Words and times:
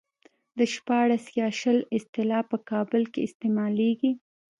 د 0.57 0.59
شپاړس 0.73 1.25
يا 1.39 1.47
شل 1.59 1.77
اصطلاح 1.97 2.43
په 2.51 2.57
کابل 2.69 3.03
کې 3.13 3.21
استعمالېږي. 3.27 4.11